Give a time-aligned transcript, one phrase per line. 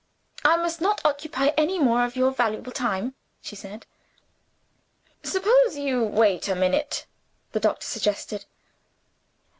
[0.43, 3.85] "I must not occupy any more of your valuable time," she said.
[5.21, 7.05] "Suppose you wait a minute?"
[7.51, 8.45] the doctor suggested.